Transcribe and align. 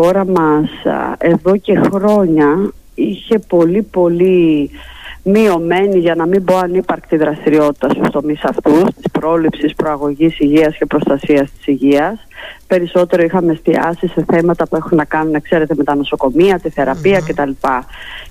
χώρα 0.00 0.24
μας 0.26 0.70
εδώ 1.18 1.56
και 1.56 1.80
χρόνια 1.92 2.72
είχε 2.94 3.38
πολύ 3.38 3.82
πολύ 3.82 4.70
μειωμένη 5.22 5.98
για 5.98 6.14
να 6.14 6.26
μην 6.26 6.44
πω 6.44 6.56
ανύπαρκτη 6.56 7.16
δραστηριότητα 7.16 7.88
στους 7.88 8.10
τομείς 8.10 8.44
αυτούς 8.44 8.82
της 8.82 9.09
πρόληψης, 9.20 9.74
προαγωγής 9.74 10.38
υγείας 10.38 10.76
και 10.76 10.86
προστασίας 10.86 11.50
της 11.50 11.66
υγείας 11.66 12.26
περισσότερο 12.66 13.22
είχαμε 13.22 13.52
εστιάσει 13.52 14.06
σε 14.06 14.24
θέματα 14.32 14.68
που 14.68 14.76
έχουν 14.76 14.96
να 14.96 15.04
κάνουν, 15.04 15.42
ξέρετε, 15.42 15.74
με 15.76 15.84
τα 15.84 15.94
νοσοκομεία, 15.94 16.58
τη 16.58 16.70
θεραπεία 16.70 17.20
κτλ. 17.26 17.50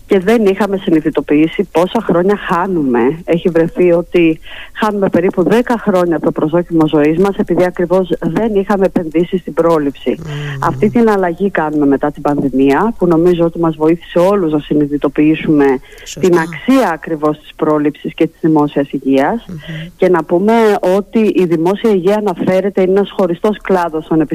Και 0.05 0.19
δεν 0.19 0.45
είχαμε 0.45 0.77
συνειδητοποιήσει 0.77 1.67
πόσα 1.71 2.01
χρόνια 2.01 2.37
χάνουμε. 2.37 3.21
Έχει 3.25 3.49
βρεθεί 3.49 3.91
ότι 3.91 4.39
χάνουμε 4.73 5.09
περίπου 5.09 5.43
10 5.49 5.53
χρόνια 5.77 6.15
από 6.15 6.25
το 6.25 6.31
προσδόκιμο 6.31 6.87
ζωής 6.87 7.17
μας, 7.17 7.35
επειδή 7.35 7.63
ακριβώς 7.63 8.09
δεν 8.19 8.55
είχαμε 8.55 8.85
επενδύσει 8.85 9.37
στην 9.37 9.53
πρόληψη. 9.53 10.19
Αυτή 10.63 10.89
την 10.89 11.09
αλλαγή 11.09 11.49
κάνουμε 11.49 11.85
μετά 11.85 12.11
την 12.11 12.21
πανδημία, 12.21 12.93
που 12.97 13.07
νομίζω 13.07 13.45
ότι 13.45 13.59
μας 13.59 13.75
βοήθησε 13.75 14.19
όλους 14.19 14.51
να 14.51 14.59
συνειδητοποιήσουμε 14.59 15.65
την 16.19 16.37
αξία 16.37 16.89
ακριβώς 16.93 17.39
της 17.39 17.51
πρόληψης 17.55 18.13
και 18.13 18.27
της 18.27 18.39
δημόσιας 18.41 18.89
Και 19.97 20.09
να 20.09 20.23
πούμε 20.23 20.53
ότι 20.79 21.19
η 21.19 21.45
δημόσια 21.45 21.89
υγεία 21.89 22.15
αναφέρεται, 22.15 22.81
είναι 22.81 22.91
ένας 22.91 23.11
χωριστός 23.17 23.57
κλάδος 23.57 24.07
των 24.07 24.27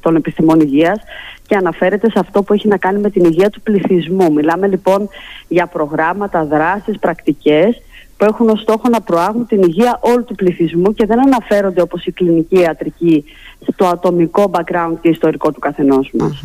των 0.00 0.16
επιστημών 0.16 0.60
υγείας 0.60 0.98
και 1.46 1.56
αναφέρεται 1.56 2.10
σε 2.10 2.18
αυτό 2.18 2.42
που 2.42 2.52
έχει 2.52 2.68
να 2.68 2.76
κάνει 2.76 2.98
με 2.98 3.10
την 3.10 3.24
υγεία 3.24 3.50
του 3.50 3.60
πληθυσμού. 3.60 4.32
Μιλάμε 4.32 4.66
λοιπόν 4.66 5.08
για 5.48 5.66
προγράμματα, 5.66 6.44
δράσεις, 6.44 6.98
πρακτικές 6.98 7.80
που 8.16 8.24
έχουν 8.24 8.48
ως 8.48 8.60
στόχο 8.60 8.88
να 8.88 9.00
προάγουν 9.00 9.46
την 9.46 9.62
υγεία 9.62 9.98
όλου 10.00 10.24
του 10.24 10.34
πληθυσμού 10.34 10.94
και 10.94 11.06
δεν 11.06 11.20
αναφέρονται 11.20 11.80
όπως 11.80 12.06
η 12.06 12.12
κλινική 12.12 12.58
ιατρική 12.58 13.24
στο 13.72 13.86
ατομικό 13.86 14.50
background 14.50 14.96
και 15.00 15.08
ιστορικό 15.08 15.52
του 15.52 15.60
καθενός 15.60 16.10
μας. 16.18 16.40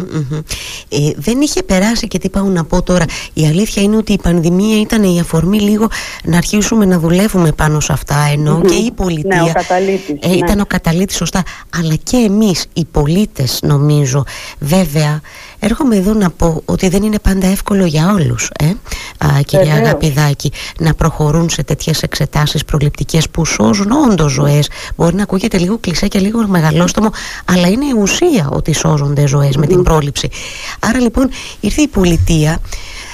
Ε, 0.90 1.12
δεν 1.16 1.42
είχε 1.42 1.64
περάσει 1.64 2.08
και 2.08 2.18
τι 2.18 2.30
πάω 2.30 2.44
να 2.44 2.64
πω 2.64 2.82
τώρα. 2.82 3.06
Η 3.34 3.46
αλήθεια 3.46 3.84
είναι 3.84 3.98
ότι 3.98 4.14
η 4.14 4.20
πανδημία 4.22 4.80
ήταν 4.80 5.04
η 5.04 5.20
αφορμή 5.20 5.60
λίγο 5.60 5.88
να 6.24 6.38
αρχίσουμε 6.38 6.86
να 6.86 7.00
δουλεύουμε 7.00 7.52
πάνω 7.52 7.80
σε 7.80 7.94
αυτά 7.94 8.16
ενώ 8.32 8.62
και 8.62 8.74
η 8.74 8.92
πολιτεία. 8.92 9.42
Ναι, 9.42 9.50
ο 9.50 9.54
καταλήτης, 9.54 10.16
ε, 10.20 10.38
ήταν 10.38 10.60
ο 10.60 10.66
καταλήτης 10.68 11.16
σωστά. 11.16 11.44
Αλλά 11.80 11.96
και 12.04 12.18
εμείς 12.18 12.66
οι 12.74 12.86
πολίτες 12.92 13.60
νομίζω 13.62 14.24
βέβαια 14.60 15.22
Έρχομαι 15.64 15.96
εδώ 15.96 16.14
να 16.14 16.30
πω 16.30 16.62
ότι 16.66 16.90
δεν 16.90 17.04
είναι 17.04 17.20
πάντα 17.20 17.48
εύκολο 17.48 17.86
για 17.86 18.12
όλους, 18.14 18.50
ε, 18.60 18.66
α, 19.26 19.42
κυρία 19.42 19.74
Αγαπηδάκη, 19.74 20.52
να 20.80 20.94
προχωρούν 20.94 21.50
σε 21.50 21.64
τέτοιες 21.64 22.02
εξετάσεις 22.02 22.66
προληπτικές 22.66 23.30
που 23.30 23.46
σώζουν 23.46 23.92
όντως 23.92 24.32
ζωές. 24.32 24.70
Μπορεί 24.96 25.16
να 25.16 25.24
ακούγεται 25.24 25.58
λίγο 25.58 25.78
κλεισέ 25.78 26.08
και 26.08 26.20
λίγο 26.20 26.48
μεγαλόστομο, 26.48 27.10
αλλά 27.46 27.68
είναι 27.68 27.86
η 27.86 27.94
ουσία 27.98 28.50
ότι 28.52 28.74
σώζονται 28.74 29.28
ζωές 29.28 29.56
με 29.56 29.68
την 29.68 29.84
πρόληψη. 29.84 30.30
Άρα 30.80 31.00
λοιπόν 31.00 31.30
ήρθε 31.60 31.82
η 31.82 31.88
πολιτεία 31.88 32.60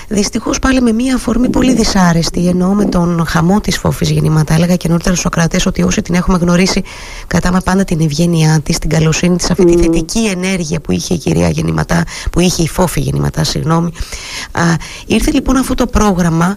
Δυστυχώς 0.10 0.60
πάλι 0.60 0.82
με 0.82 0.92
μια 0.92 1.16
αφορμή 1.16 1.50
πολύ 1.50 1.74
δυσάρεστη, 1.74 2.48
εννοώ 2.48 2.74
με 2.74 2.86
τον 2.86 3.26
χαμό 3.28 3.60
της 3.60 3.78
φόφης 3.78 4.10
γεννήματα. 4.10 4.54
Έλεγα 4.54 4.76
και 4.76 4.88
νωρίτερα 4.88 5.16
στους 5.16 5.24
Σοκρατέ 5.24 5.60
ότι 5.66 5.84
όσοι 5.84 6.02
την 6.02 6.16
έχουμε 6.16 6.38
γνωρίσει, 6.38 6.84
κατάμε 7.28 7.62
πάντα 7.62 7.84
την 7.84 8.02
ευγένειά 8.02 8.60
της, 8.64 8.78
την 8.80 8.90
καλοσύνη 8.90 9.36
της, 9.36 9.52
αυτή 9.52 9.66
τη 9.66 9.78
θετική 9.78 10.26
ενέργεια 10.26 10.80
που 10.80 10.92
είχε 10.92 11.14
η 11.14 11.18
κυρία 11.18 11.50
Γεννηματά, 11.50 12.04
που 12.32 12.40
είχε 12.40 12.64
η 12.64 12.68
φόφη 12.68 13.00
Γεννηματά, 13.00 13.44
συγγνώμη. 13.44 13.92
Α, 14.52 14.62
ήρθε 15.06 15.32
λοιπόν 15.32 15.58
αυτό 15.58 15.74
το 15.74 15.88
πρόγραμμα 15.88 16.56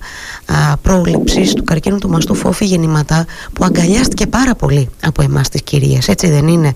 πρόληψης 0.82 1.52
του 1.52 1.64
καρκίνου 1.64 1.98
του 1.98 2.08
μαστού 2.08 2.34
φόφη 2.34 2.64
Γεννηματά, 2.64 3.26
που 3.52 3.64
αγκαλιάστηκε 3.64 4.26
πάρα 4.26 4.54
πολύ 4.54 4.88
από 5.02 5.22
εμάς 5.22 5.48
τις 5.48 5.62
κυρίες, 5.62 6.08
έτσι 6.08 6.30
δεν 6.30 6.48
είναι; 6.48 6.72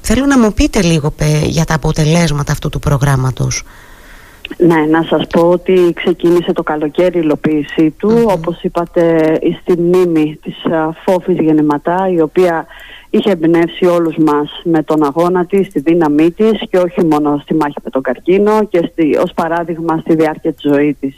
Θέλω 0.00 0.26
να 0.26 0.38
μου 0.38 0.52
πείτε 0.52 0.82
λίγο 0.82 1.12
για 1.44 1.64
τα 1.64 1.74
αποτελέσματα 1.74 2.52
αυτού 2.52 2.68
του 2.68 2.78
προγράμματος. 2.78 3.62
Ναι, 4.56 4.86
να 4.90 5.02
σας 5.02 5.26
πω 5.26 5.50
ότι 5.50 5.92
ξεκίνησε 5.94 6.52
το 6.52 6.62
καλοκαίρι 6.62 7.18
η 7.18 7.20
υλοποίησή 7.24 7.90
του, 7.90 8.10
mm-hmm. 8.10 8.32
όπως 8.32 8.62
είπατε 8.62 9.34
στη 9.60 9.80
μνήμη 9.80 10.38
της 10.42 10.56
Φόφης 11.04 11.38
Γεννηματά, 11.38 12.08
η 12.14 12.20
οποία 12.20 12.66
είχε 13.10 13.30
εμπνεύσει 13.30 13.86
όλους 13.86 14.16
μας 14.16 14.60
με 14.64 14.82
τον 14.82 15.04
αγώνα 15.04 15.46
της, 15.46 15.68
τη 15.68 15.80
δύναμή 15.80 16.30
της 16.30 16.60
και 16.70 16.78
όχι 16.78 17.04
μόνο 17.04 17.38
στη 17.42 17.54
μάχη 17.54 17.76
με 17.84 17.90
τον 17.90 18.02
καρκίνο 18.02 18.64
και 18.64 18.88
στη, 18.92 19.16
ως 19.16 19.32
παράδειγμα 19.34 19.98
στη 19.98 20.14
διάρκεια 20.14 20.52
της 20.52 20.70
ζωής 20.72 20.96
της. 21.00 21.14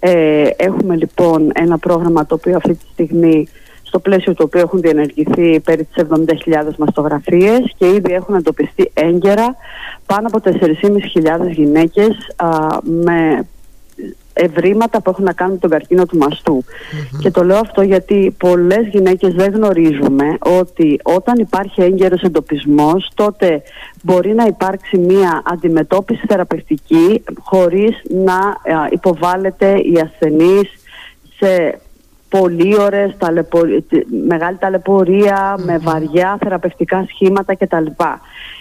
Ε, 0.00 0.48
έχουμε 0.56 0.96
λοιπόν 0.96 1.50
ένα 1.54 1.78
πρόγραμμα 1.78 2.26
το 2.26 2.34
οποίο 2.34 2.56
αυτή 2.56 2.74
τη 2.74 2.84
στιγμή 2.92 3.48
στο 3.90 3.98
πλαίσιο 3.98 4.34
του 4.34 4.44
οποίου 4.46 4.60
έχουν 4.60 4.80
διενεργηθεί 4.80 5.60
περί 5.60 5.84
τις 5.84 6.04
70.000 6.10 6.74
μαστογραφίες 6.78 7.74
και 7.76 7.86
ήδη 7.86 8.12
έχουν 8.12 8.34
εντοπιστεί 8.34 8.90
έγκαιρα 8.94 9.56
πάνω 10.06 10.28
από 10.32 10.40
4.500 10.44 11.50
γυναίκες 11.50 12.16
με 12.82 13.46
ευρήματα 14.32 15.02
που 15.02 15.10
έχουν 15.10 15.24
να 15.24 15.32
κάνουν 15.32 15.52
με 15.52 15.58
τον 15.58 15.70
καρκίνο 15.70 16.06
του 16.06 16.16
μαστου 16.16 16.64
Και 17.18 17.30
το 17.30 17.44
λέω 17.44 17.58
αυτό 17.58 17.82
γιατί 17.82 18.34
πολλές 18.38 18.86
γυναίκες 18.86 19.34
δεν 19.34 19.52
γνωρίζουμε 19.52 20.38
ότι 20.60 21.00
όταν 21.02 21.38
υπάρχει 21.38 21.82
έγκαιρος 21.82 22.22
εντοπισμός 22.22 23.10
τότε 23.14 23.62
μπορεί 24.02 24.34
να 24.34 24.44
υπάρξει 24.44 24.98
μία 24.98 25.42
αντιμετώπιση 25.44 26.26
θεραπευτική 26.26 27.24
χωρίς 27.40 28.02
να 28.24 28.38
υποβάλλεται 28.90 29.70
η 29.70 30.00
ασθενής 30.04 30.68
σε 31.38 31.80
πολύ 32.30 32.80
ώρες, 32.80 33.16
μεγάλη 34.26 34.56
ταλαιπωρία, 34.56 35.56
με 35.58 35.78
βαριά 35.78 36.38
θεραπευτικά 36.40 37.06
σχήματα 37.08 37.54
κτλ. 37.54 37.86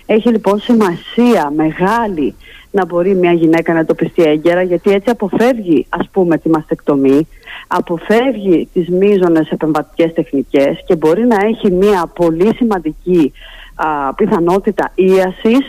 Έχει 0.05 0.29
λοιπόν 0.29 0.59
σημασία 0.59 1.51
μεγάλη 1.55 2.35
να 2.71 2.85
μπορεί 2.85 3.15
μια 3.15 3.31
γυναίκα 3.31 3.73
να 3.73 3.79
εντοπιστεί 3.79 4.23
έγκαιρα 4.23 4.61
γιατί 4.61 4.91
έτσι 4.91 5.09
αποφεύγει 5.09 5.85
ας 5.89 6.09
πούμε 6.11 6.37
τη 6.37 6.49
μαστεκτομή, 6.49 7.27
αποφεύγει 7.67 8.69
τις 8.73 8.89
μείζονες 8.89 9.49
επεμβατικές 9.49 10.13
τεχνικές 10.13 10.83
και 10.85 10.95
μπορεί 10.95 11.25
να 11.25 11.45
έχει 11.45 11.71
μια 11.71 12.11
πολύ 12.15 12.55
σημαντική 12.55 13.33
α, 13.79 14.13
πιθανότητα 14.13 14.91
ίασης. 14.95 15.65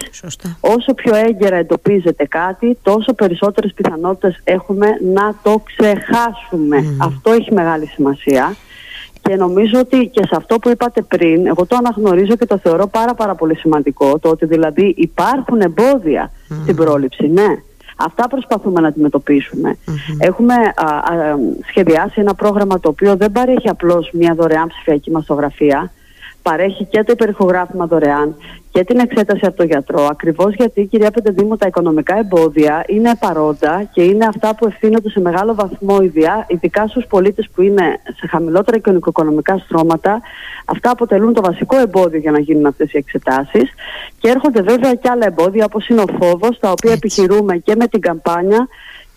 Όσο 0.61 0.95
πιο 0.95 1.15
έγκαιρα 1.15 1.57
εντοπίζεται 1.57 2.27
κάτι 2.27 2.79
τόσο 2.83 3.15
περισσότερες 3.15 3.73
πιθανότητες 3.75 4.41
έχουμε 4.45 4.87
να 5.15 5.35
το 5.43 5.63
ξεχάσουμε. 5.65 6.97
Αυτό 6.99 7.33
έχει 7.33 7.55
μεγάλη 7.55 7.87
σημασία. 7.87 8.55
Και 9.23 9.37
νομίζω 9.37 9.79
ότι 9.79 10.07
και 10.13 10.23
σε 10.23 10.37
αυτό 10.37 10.59
που 10.59 10.69
είπατε 10.69 11.03
πριν 11.03 11.47
εγώ 11.47 11.67
το 11.67 11.77
αναγνωρίζω 11.77 12.37
και 12.37 12.47
το 12.47 12.59
θεωρώ 12.59 12.87
πάρα 12.87 13.15
πάρα 13.15 13.35
πολύ 13.35 13.57
σημαντικό 13.57 14.19
το 14.19 14.29
ότι 14.29 14.47
δηλαδή 14.47 14.95
υπάρχουν 14.97 15.61
εμπόδια 15.61 16.31
στην 16.63 16.77
πρόληψη. 16.77 17.27
Ναι 17.27 17.57
Αυτά 18.03 18.29
προσπαθούμε 18.29 18.81
να 18.81 18.89
αντιμετωπίσουμε. 18.89 19.77
Έχουμε 20.19 20.55
σχεδιάσει 21.69 22.21
ένα 22.21 22.35
πρόγραμμα 22.35 22.81
το 22.81 22.89
οποίο 22.89 23.17
δεν 23.17 23.33
παρέχει 23.33 23.69
απλώς 23.69 24.11
μια 24.13 24.35
δωρεάν 24.35 24.69
ψηφιακή 24.69 25.11
μαστογραφία 25.11 25.93
παρέχει 26.43 26.85
και 26.85 27.03
το 27.05 27.13
υπερηχογράφημα 27.13 27.87
δωρεάν 27.87 28.37
και 28.73 28.85
την 28.85 28.99
εξέταση 28.99 29.47
από 29.47 29.57
τον 29.57 29.67
γιατρό. 29.67 30.07
Ακριβώς 30.11 30.55
γιατί, 30.55 30.87
κυρία 30.87 31.11
Πεντεδήμου, 31.11 31.57
τα 31.57 31.67
οικονομικά 31.67 32.19
εμπόδια 32.19 32.85
είναι 32.87 33.11
παρόντα 33.19 33.89
και 33.93 34.03
είναι 34.03 34.25
αυτά 34.25 34.55
που 34.55 34.67
ευθύνονται 34.67 35.11
σε 35.11 35.21
μεγάλο 35.21 35.55
βαθμό, 35.55 35.99
ειδικά 36.47 36.87
στους 36.87 37.07
πολίτες 37.07 37.49
που 37.55 37.63
είναι 37.63 38.01
σε 38.17 38.27
χαμηλότερα 38.27 38.79
κοινωνικο-οικονομικά 38.79 39.59
στρώματα. 39.59 40.21
Αυτά 40.65 40.91
αποτελούν 40.91 41.33
το 41.33 41.43
βασικό 41.43 41.77
εμπόδιο 41.77 42.19
για 42.19 42.31
να 42.31 42.41
γίνουν 42.41 42.67
αυτές 42.67 42.93
οι 42.93 42.97
εξετάσεις. 42.97 43.71
Και 44.19 44.29
έρχονται 44.29 44.63
βέβαια 44.63 44.95
και 44.95 45.09
άλλα 45.09 45.27
εμπόδια, 45.27 45.65
όπως 45.65 45.89
είναι 45.89 46.01
ο 46.01 46.17
φόβος, 46.21 46.59
τα 46.59 46.71
οποία 46.71 46.93
επιχειρούμε 46.93 47.57
και 47.57 47.75
με 47.77 47.87
την 47.87 48.01
καμπάνια 48.01 48.69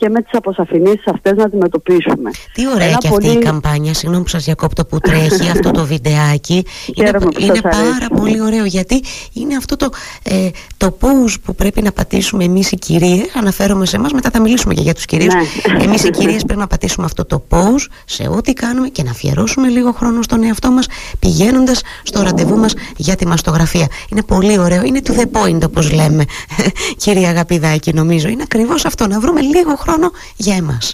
και 0.03 0.09
με 0.09 0.21
τις 0.21 0.33
αποσαφηνήσεις 0.33 1.07
αυτές 1.07 1.33
να 1.35 1.43
αντιμετωπίσουμε. 1.43 2.31
Τι 2.53 2.67
ωραία 2.67 2.87
Ένα 2.87 2.97
και 2.97 3.07
αυτή 3.07 3.27
η 3.27 3.37
καμπάνια, 3.37 3.93
συγγνώμη 3.93 4.23
που 4.23 4.29
σας 4.29 4.43
διακόπτω 4.43 4.85
που 4.85 4.99
τρέχει 4.99 5.49
αυτό 5.49 5.71
το 5.71 5.85
βιντεάκι. 5.85 6.65
είναι, 6.95 7.11
είναι 7.39 7.61
πάρα 7.61 8.07
πολύ 8.15 8.41
ωραίο 8.41 8.65
γιατί 8.65 9.03
είναι 9.33 9.55
αυτό 9.55 9.75
το, 9.75 9.89
ε, 10.23 10.49
το 10.77 10.97
pose 11.01 11.35
που 11.45 11.55
πρέπει 11.55 11.81
να 11.81 11.91
πατήσουμε 11.91 12.43
εμείς 12.43 12.71
οι 12.71 12.75
κυρίες, 12.75 13.35
αναφέρομαι 13.35 13.85
σε 13.85 13.95
εμάς, 13.95 14.11
μετά 14.11 14.29
θα 14.29 14.41
μιλήσουμε 14.41 14.73
και 14.73 14.81
για 14.81 14.93
τους 14.93 15.05
κυρίους. 15.05 15.33
Ναι. 15.33 15.83
Εμείς 15.85 16.03
οι 16.03 16.09
κυρίες 16.17 16.43
πρέπει 16.43 16.59
να 16.59 16.67
πατήσουμε 16.67 17.05
αυτό 17.05 17.25
το 17.25 17.43
pose 17.49 17.85
σε 18.05 18.27
ό,τι 18.27 18.53
κάνουμε 18.53 18.87
και 18.87 19.03
να 19.03 19.11
αφιερώσουμε 19.11 19.67
λίγο 19.67 19.91
χρόνο 19.91 20.21
στον 20.21 20.43
εαυτό 20.43 20.71
μας 20.71 20.87
πηγαίνοντας 21.19 21.81
στο 22.03 22.21
ραντεβού 22.21 22.57
μας 22.57 22.73
για 22.97 23.15
τη 23.15 23.27
μαστογραφία. 23.27 23.87
Είναι 24.09 24.23
πολύ 24.23 24.59
ωραίο, 24.59 24.83
είναι 24.83 24.99
to 25.03 25.11
the 25.11 25.25
point 25.31 25.63
όπως 25.65 25.91
λέμε 25.91 26.25
κυρία 27.03 27.29
Αγαπηδάκη 27.29 27.93
νομίζω. 27.93 28.27
Είναι 28.27 28.43
ακριβώς 28.43 28.85
αυτό, 28.85 29.07
να 29.07 29.19
βρούμε 29.19 29.41
λίγο 29.41 29.75
χρόνο 29.75 29.92
για 30.37 30.55
εμάς. 30.55 30.93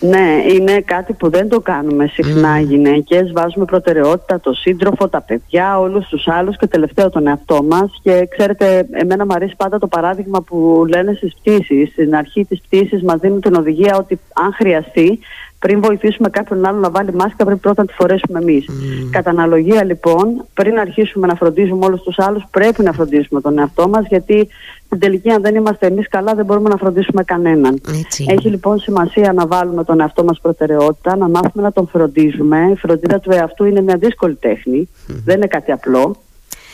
Ναι, 0.00 0.42
είναι 0.52 0.80
κάτι 0.80 1.12
που 1.12 1.30
δεν 1.30 1.48
το 1.48 1.60
κάνουμε 1.60 2.06
συχνά 2.06 2.60
οι 2.60 2.62
γυναίκες. 2.62 3.32
Βάζουμε 3.32 3.64
προτεραιότητα 3.64 4.40
το 4.40 4.52
σύντροφο, 4.52 5.08
τα 5.08 5.20
παιδιά, 5.20 5.78
όλους 5.78 6.08
τους 6.08 6.28
άλλους 6.28 6.56
και 6.56 6.66
τελευταίο 6.66 7.10
τον 7.10 7.26
εαυτό 7.26 7.62
μας. 7.62 8.00
Και 8.02 8.28
ξέρετε, 8.36 8.88
εμένα 8.90 9.24
μου 9.24 9.34
αρέσει 9.34 9.54
πάντα 9.56 9.78
το 9.78 9.86
παράδειγμα 9.86 10.42
που 10.42 10.84
λένε 10.88 11.12
στις 11.12 11.34
πτήσεις. 11.34 11.90
Στην 11.90 12.14
αρχή 12.14 12.44
της 12.44 12.60
πτήσης 12.60 13.02
μας 13.02 13.18
δίνουν 13.20 13.40
την 13.40 13.54
οδηγία 13.54 13.96
ότι 13.96 14.20
αν 14.32 14.52
χρειαστεί 14.52 15.18
πριν 15.60 15.80
βοηθήσουμε 15.80 16.28
κάποιον 16.28 16.66
άλλο 16.66 16.78
να 16.78 16.90
βάλει 16.90 17.12
μάσκα, 17.14 17.44
πρέπει 17.44 17.60
πρώτα 17.60 17.82
να 17.82 17.88
τη 17.88 17.94
φορέσουμε 17.94 18.38
εμείς. 18.38 18.64
Mm. 18.68 19.08
Κατά 19.10 19.30
αναλογία, 19.30 19.84
λοιπόν, 19.84 20.44
πριν 20.54 20.78
αρχίσουμε 20.78 21.26
να 21.26 21.34
φροντίζουμε 21.34 21.84
όλους 21.84 22.02
τους 22.02 22.18
άλλους, 22.18 22.44
πρέπει 22.50 22.82
να 22.82 22.92
φροντίσουμε 22.92 23.40
τον 23.40 23.58
εαυτό 23.58 23.88
μας, 23.88 24.06
γιατί 24.08 24.48
στην 24.90 25.02
τελική, 25.02 25.30
αν 25.30 25.42
δεν 25.42 25.54
είμαστε 25.54 25.86
εμείς 25.86 26.08
καλά, 26.08 26.34
δεν 26.34 26.44
μπορούμε 26.44 26.68
να 26.68 26.76
φροντίσουμε 26.76 27.24
κανέναν. 27.24 27.80
Έχει 28.26 28.48
λοιπόν 28.48 28.78
σημασία 28.78 29.32
να 29.32 29.46
βάλουμε 29.46 29.84
τον 29.84 30.00
εαυτό 30.00 30.24
μας 30.24 30.40
προτεραιότητα, 30.40 31.16
να 31.16 31.28
μάθουμε 31.28 31.62
να 31.62 31.72
τον 31.72 31.88
φροντίζουμε. 31.88 32.70
Η 32.72 32.76
φροντίδα 32.76 33.20
του 33.20 33.30
εαυτού 33.30 33.64
είναι 33.64 33.80
μια 33.80 33.96
δύσκολη 33.96 34.34
τέχνη, 34.34 34.88
δεν 35.24 35.36
είναι 35.36 35.46
κάτι 35.46 35.72
απλό 35.72 36.16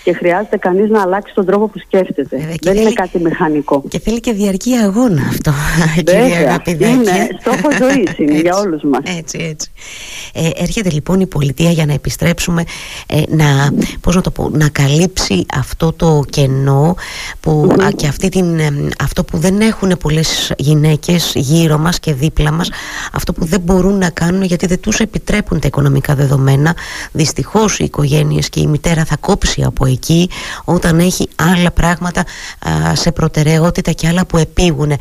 και 0.07 0.13
χρειάζεται 0.13 0.57
κανείς 0.57 0.91
να 0.91 1.03
αλλάξει 1.03 1.35
τον 1.35 1.47
τρόπο 1.47 1.69
που 1.69 1.79
σκέφτεται. 1.79 2.37
Βέβαια, 2.37 2.55
Δεν 2.61 2.77
είναι 2.77 2.93
κάτι 2.93 3.19
μηχανικό. 3.19 3.83
Και 3.89 4.01
θέλει 4.01 4.21
και 4.21 4.33
διαρκή 4.33 4.73
αγώνα 4.73 5.23
αυτό, 5.29 5.53
Βέβαια, 6.05 6.63
Είναι 6.67 7.29
στόχος 7.41 7.77
ζωής 7.77 8.19
είναι 8.19 8.41
για 8.41 8.57
όλους 8.57 8.83
μας. 8.83 9.01
Έτσι, 9.19 9.39
έτσι. 9.51 9.71
Ε, 10.33 10.51
έρχεται 10.63 10.91
λοιπόν 10.91 11.21
η 11.21 11.27
πολιτεία 11.27 11.71
για 11.71 11.87
να 11.87 11.93
επιστρέψουμε 11.93 12.65
ε, 13.07 13.23
να, 13.29 13.73
πώς 14.01 14.15
να, 14.15 14.21
το 14.21 14.31
πω, 14.31 14.49
να 14.53 14.69
καλύψει 14.69 15.47
αυτό 15.55 15.93
το 15.93 16.25
κενό 16.31 16.95
που, 17.41 17.75
και 17.97 18.07
αυτή 18.07 18.29
την, 18.29 18.59
ε, 18.59 18.89
αυτό 18.99 19.25
που 19.25 19.39
δεν 19.39 19.61
έχουν 19.61 19.97
πολλές 20.01 20.53
γυναίκες 20.59 21.33
γύρω 21.35 21.79
μας 21.79 22.01
και 22.01 22.15
δίπλα 22.15 22.53
μας 22.53 22.71
αυτό 23.13 23.33
που 23.33 23.45
δεν 23.45 23.61
μπορούν 23.61 23.99
να 23.99 24.11
κάνουν 24.11 24.43
γιατί 24.43 24.67
δεν 24.67 24.81
τους 24.81 25.01
επιτρέπουν 25.01 25.61
τα 25.61 25.67
οικονομικά 25.67 26.15
δεδομένα 26.15 26.77
δυστυχώς 27.13 27.79
οι 27.79 27.85
οικογένειες 27.85 28.49
και 28.49 28.61
η 28.61 28.67
μητέρα 28.67 29.05
θα 29.05 29.17
κόψει 29.17 29.63
από 29.63 29.87
εκεί 29.97 30.31
όταν 30.65 30.99
έχει 30.99 31.29
άλλα 31.37 31.71
πράγματα 31.71 32.25
σε 32.93 33.13
προτεραιότητα 33.13 33.93
και 33.93 34.09
άλλα 34.09 34.27
που 34.27 34.37
επίγουν. 34.37 34.93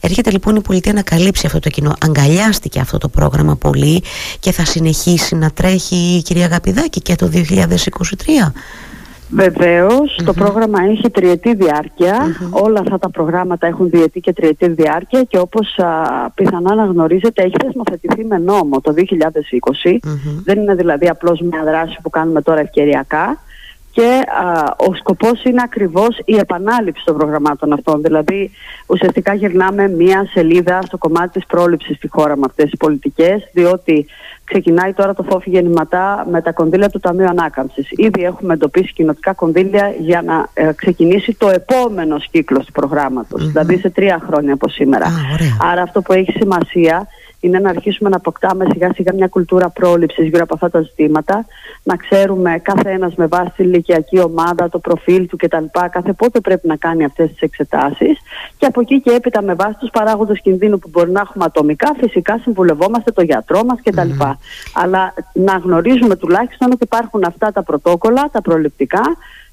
Έρχεται 0.00 0.30
λοιπόν 0.30 0.56
η 0.56 0.60
πολιτεία 0.60 0.92
να 0.92 1.02
καλύψει 1.02 1.46
αυτό 1.46 1.58
το 1.58 1.68
κοινό. 1.68 1.94
Αγκαλιάστηκε 2.04 2.80
αυτό 2.80 2.98
το 2.98 3.08
πρόγραμμα 3.08 3.56
πολύ 3.56 4.02
και 4.40 4.52
θα 4.52 4.64
συνεχίσει 4.64 5.34
να 5.34 5.50
τρέχει 5.50 5.96
η 5.96 6.22
κυρία 6.22 6.46
Γαπηδάκη 6.46 7.00
και 7.00 7.14
το 7.14 7.30
2023. 7.32 8.52
Βεβαίως, 9.30 10.20
το 10.24 10.32
πρόγραμμα 10.32 10.78
έχει 10.90 11.10
τριετή 11.10 11.56
Όλα 12.50 12.80
αυτά 12.80 12.98
τα 12.98 13.10
προγράμματα 13.10 13.66
έχουν 13.66 13.90
διετή 13.90 14.20
και 14.20 14.32
τριετή 14.32 14.68
διάρκεια 14.70 15.22
και 15.22 15.38
όπως 15.38 15.78
πιθανά 16.34 16.74
να 16.74 16.84
γνωρίζετε, 16.84 17.42
έχει 17.42 17.54
θεσμοθετηθεί 17.64 18.24
με 18.24 18.38
νόμο 18.38 18.80
το 18.80 18.94
2020. 18.96 19.02
Δεν 20.44 20.58
είναι 20.58 20.74
δηλαδή 20.74 21.08
απλώς 21.08 21.40
μια 21.40 21.62
δράση 21.64 21.98
που 22.02 22.10
κάνουμε 22.10 22.42
τώρα 22.42 22.60
ευκαιριακά 22.60 23.38
και 23.98 24.24
ο 24.76 24.94
σκοπός 24.94 25.44
είναι 25.44 25.62
ακριβώς 25.64 26.20
η 26.24 26.36
επανάληψη 26.36 27.04
των 27.04 27.16
προγραμμάτων 27.16 27.72
αυτών. 27.72 28.02
Δηλαδή 28.02 28.50
ουσιαστικά 28.86 29.34
γυρνάμε 29.34 29.88
μία 29.88 30.28
σελίδα 30.32 30.82
στο 30.82 30.98
κομμάτι 30.98 31.30
της 31.30 31.46
πρόληψης 31.46 31.96
στη 31.96 32.08
χώρα 32.08 32.36
με 32.36 32.42
αυτές 32.46 32.64
τις 32.64 32.78
πολιτικές 32.78 33.48
διότι 33.52 34.06
ξεκινάει 34.44 34.92
τώρα 34.92 35.14
το 35.14 35.22
φόφι 35.22 35.50
γεννηματά 35.50 36.26
με 36.30 36.42
τα 36.42 36.52
κονδύλια 36.52 36.88
του 36.88 36.98
Ταμείου 36.98 37.28
Ανάκαμψης. 37.28 37.88
Ήδη 37.90 38.22
έχουμε 38.22 38.52
εντοπίσει 38.52 38.92
κοινοτικά 38.92 39.32
κονδύλια 39.32 39.94
για 39.98 40.22
να 40.22 40.48
ε, 40.54 40.72
ξεκινήσει 40.76 41.34
το 41.38 41.48
επόμενο 41.48 42.16
κύκλος 42.30 42.66
του 42.66 42.72
προγραμματος 42.72 43.46
δηλαδή 43.46 43.78
σε 43.78 43.90
τρία 43.90 44.22
χρόνια 44.26 44.52
από 44.52 44.68
σήμερα. 44.68 45.06
Άρα 45.72 45.82
αυτό 45.82 46.02
που 46.02 46.12
έχει 46.12 46.32
σημασία 46.32 47.06
είναι 47.40 47.58
να 47.58 47.68
αρχίσουμε 47.68 48.08
να 48.08 48.16
αποκτάμε 48.16 48.66
σιγά 48.72 48.92
σιγά 48.94 49.14
μια 49.14 49.26
κουλτούρα 49.26 49.68
πρόληψης 49.68 50.28
γύρω 50.28 50.42
από 50.42 50.54
αυτά 50.54 50.70
τα 50.70 50.80
ζητήματα, 50.80 51.46
να 51.82 51.96
ξέρουμε 51.96 52.58
κάθε 52.62 52.90
ένας 52.90 53.14
με 53.14 53.26
βάση 53.26 53.52
τη 53.56 53.62
ηλικιακή 53.62 54.20
ομάδα, 54.20 54.68
το 54.68 54.78
προφίλ 54.78 55.26
του 55.26 55.36
κτλ. 55.36 55.64
κάθε 55.90 56.12
πότε 56.12 56.40
πρέπει 56.40 56.66
να 56.66 56.76
κάνει 56.76 57.04
αυτές 57.04 57.30
τις 57.30 57.40
εξετάσεις 57.40 58.18
και 58.56 58.66
από 58.66 58.80
εκεί 58.80 59.00
και 59.00 59.10
έπειτα 59.10 59.42
με 59.42 59.54
βάση 59.54 59.76
τους 59.78 59.90
παράγοντες 59.90 60.40
κινδύνου 60.40 60.78
που 60.78 60.88
μπορεί 60.92 61.10
να 61.10 61.20
έχουμε 61.20 61.44
ατομικά, 61.44 61.94
φυσικά 62.00 62.38
συμβουλευόμαστε 62.42 63.10
το 63.10 63.22
γιατρό 63.22 63.64
μας 63.64 63.78
κτλ. 63.82 64.10
Mm. 64.20 64.32
Αλλά 64.74 65.14
να 65.32 65.56
γνωρίζουμε 65.56 66.16
τουλάχιστον 66.16 66.70
ότι 66.72 66.84
υπάρχουν 66.84 67.24
αυτά 67.24 67.52
τα 67.52 67.62
πρωτόκολλα, 67.62 68.28
τα 68.32 68.42
προληπτικά 68.42 69.02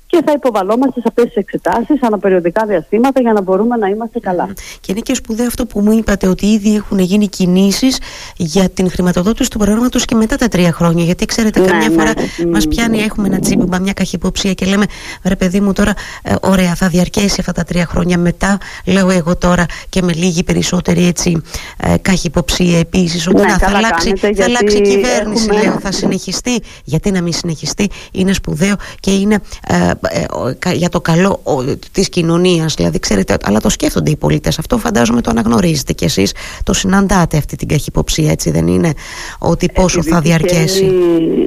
και 0.07 0.21
θα 0.25 0.31
υποβαλόμαστε 0.31 0.99
σε 0.99 1.05
αυτές 1.07 1.25
τις 1.25 1.35
εξετάσεις 1.35 2.03
αναπεριοδικά 2.03 2.65
διαστήματα 2.65 3.21
για 3.21 3.33
να 3.33 3.41
μπορούμε 3.41 3.75
να 3.75 3.87
είμαστε 3.87 4.19
καλά. 4.19 4.53
Και 4.81 4.91
είναι 4.91 4.99
και 4.99 5.15
σπουδαίο 5.15 5.45
αυτό 5.45 5.65
που 5.65 5.79
μου 5.79 5.91
είπατε, 5.91 6.27
ότι 6.27 6.45
ήδη 6.45 6.75
έχουν 6.75 6.99
γίνει 6.99 7.27
κινήσεις 7.27 7.97
για 8.35 8.69
την 8.69 8.91
χρηματοδότηση 8.91 9.49
του 9.49 9.57
προγράμματος 9.57 10.05
και 10.05 10.15
μετά 10.15 10.35
τα 10.35 10.47
τρία 10.47 10.71
χρόνια. 10.71 11.03
Γιατί 11.03 11.25
ξέρετε, 11.25 11.59
ναι, 11.59 11.65
καμιά 11.65 11.89
ναι. 11.89 11.95
φορά 11.95 12.13
mm. 12.13 12.49
μας 12.51 12.67
πιάνει, 12.67 12.99
έχουμε 12.99 13.27
ένα 13.27 13.39
τσίπημα, 13.39 13.79
μια 13.79 13.93
καχυποψία 13.93 14.53
και 14.53 14.65
λέμε, 14.65 14.85
ρε 15.23 15.35
παιδί 15.35 15.59
μου, 15.59 15.73
τώρα 15.73 15.93
ε, 16.23 16.35
ωραία, 16.41 16.75
θα 16.75 16.87
διαρκέσει 16.87 17.35
αυτά 17.39 17.51
τα 17.51 17.63
τρία 17.63 17.85
χρόνια. 17.85 18.17
Μετά, 18.17 18.57
λέω 18.85 19.09
εγώ 19.09 19.35
τώρα 19.35 19.65
και 19.89 20.01
με 20.01 20.13
λίγη 20.13 20.43
περισσότερη 20.43 21.05
έτσι 21.05 21.41
ε, 21.77 21.97
καχυποψία 22.01 22.79
επίσης, 22.79 23.27
ότι 23.27 23.41
ναι, 23.41 23.55
θα, 23.59 23.71
αλλάξει, 23.75 24.13
θα 24.15 24.43
αλλάξει 24.43 24.77
η 24.77 24.81
κυβέρνηση, 24.81 25.47
έχουμε... 25.49 25.63
λέω, 25.63 25.79
θα 25.79 25.91
συνεχιστεί. 25.91 26.61
Γιατί 26.83 27.11
να 27.11 27.21
μην 27.21 27.33
συνεχιστεί, 27.33 27.89
είναι 28.11 28.33
σπουδαίο 28.33 28.75
και 28.99 29.11
είναι. 29.11 29.39
Ε, 29.67 29.75
ε, 29.85 30.04
για 30.73 30.89
το 30.89 31.01
καλό 31.01 31.41
της 31.91 32.09
κοινωνίας 32.09 32.73
δηλαδή 32.73 32.99
ξέρετε 32.99 33.37
αλλά 33.43 33.59
το 33.59 33.69
σκέφτονται 33.69 34.11
οι 34.11 34.15
πολίτες. 34.15 34.59
Αυτό 34.59 34.77
φαντάζομαι 34.77 35.21
το 35.21 35.29
αναγνωρίζετε 35.29 35.93
κι 35.93 36.03
εσείς. 36.03 36.33
Το 36.63 36.73
συναντάτε 36.73 37.37
αυτή 37.37 37.55
την 37.55 37.67
καχυποψία 37.67 38.31
έτσι 38.31 38.51
δεν 38.51 38.67
είναι 38.67 38.93
ότι 39.39 39.69
πόσο 39.73 40.03
θα 40.03 40.21
διαρκέσει; 40.21 40.93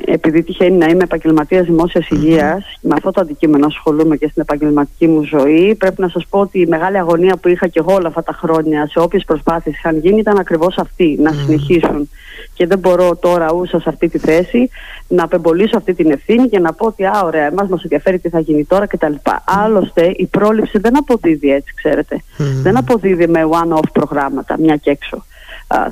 επειδή 0.04 0.42
τυχαίνει 0.42 0.76
να 0.76 0.86
είμαι 0.86 1.02
επαγγελματίας 1.02 1.66
δημόσιας 1.66 2.08
υγείας 2.08 2.64
με 2.80 2.94
αυτό 2.96 3.10
το 3.10 3.20
αντικείμενο 3.20 3.66
ασχολούμαι 3.66 4.16
και 4.16 4.28
στην 4.30 4.42
επαγγελματική 4.42 5.06
μου 5.06 5.22
ζωή 5.24 5.74
πρέπει 5.74 6.00
να 6.00 6.08
σας 6.08 6.26
πω 6.30 6.38
ότι 6.38 6.60
η 6.60 6.66
μεγάλη 6.66 6.98
αγωνία 6.98 7.36
που 7.36 7.48
είχα 7.48 7.66
και 7.66 7.78
εγώ 7.78 7.94
όλα 7.94 8.08
αυτά 8.08 8.22
τα 8.22 8.32
χρόνια 8.32 8.86
σε 8.90 8.98
όποιες 8.98 9.24
προσπάθειες 9.24 9.76
είχαν 9.76 9.98
γίνει 9.98 10.18
ήταν 10.18 10.38
ακριβώς 10.38 10.76
αυτή 10.78 11.18
να 11.22 11.32
συνεχίσουν. 11.32 12.08
Και 12.54 12.66
δεν 12.66 12.78
μπορώ 12.78 13.16
τώρα 13.16 13.52
ούσα 13.52 13.80
σε 13.80 13.88
αυτή 13.88 14.08
τη 14.08 14.18
θέση 14.18 14.70
να 15.08 15.24
απεμπολίσω 15.24 15.76
αυτή 15.76 15.94
την 15.94 16.10
ευθύνη 16.10 16.48
και 16.48 16.58
να 16.58 16.72
πω 16.72 16.86
ότι 16.86 17.04
α, 17.04 17.22
ωραία, 17.24 17.46
εμάς 17.46 17.68
μας 17.68 17.82
ενδιαφέρει 17.82 18.18
τι 18.18 18.28
θα 18.28 18.37
γίνει 18.38 18.64
τώρα 18.64 18.86
κτλ. 18.86 19.12
Mm. 19.22 19.36
Άλλωστε 19.44 20.12
η 20.16 20.26
πρόληψη 20.26 20.78
δεν 20.78 20.98
αποδίδει 20.98 21.52
έτσι, 21.52 21.74
ξέρετε. 21.74 22.22
Δεν 22.36 22.76
αποδίδει 22.76 23.26
με 23.26 23.40
one-off 23.50 23.88
προγράμματα, 23.92 24.58
μια 24.58 24.76
και 24.76 24.90
έξω 24.90 25.24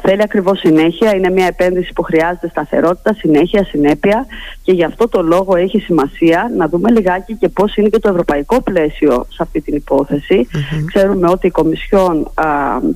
θέλει 0.03 0.23
ακριβώς 0.23 0.59
συνέχεια. 0.59 1.15
Είναι 1.15 1.31
μια 1.31 1.47
επένδυση 1.47 1.93
που 1.93 2.03
χρειάζεται 2.03 2.49
σταθερότητα, 2.49 3.15
συνέχεια, 3.15 3.65
συνέπεια 3.65 4.27
και 4.63 4.73
γι' 4.73 4.85
αυτό 4.85 5.09
το 5.09 5.23
λόγο 5.23 5.57
έχει 5.57 5.79
σημασία 5.79 6.51
να 6.57 6.69
δούμε 6.69 6.91
λιγάκι 6.91 7.35
και 7.35 7.49
πώς 7.49 7.77
είναι 7.77 7.89
και 7.89 7.99
το 7.99 8.09
ευρωπαϊκό 8.09 8.61
πλαίσιο 8.61 9.27
σε 9.29 9.43
αυτή 9.43 9.61
την 9.61 9.75
υποθεση 9.75 10.47
Ξέρουμε 10.87 11.29
ότι 11.31 11.47
η 11.47 11.51
Κομισιόν 11.51 12.31
α, 12.35 12.45